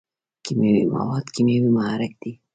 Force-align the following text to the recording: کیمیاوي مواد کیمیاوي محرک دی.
کیمیاوي 0.45 0.83
مواد 0.95 1.25
کیمیاوي 1.35 1.69
محرک 1.77 2.13
دی. 2.21 2.31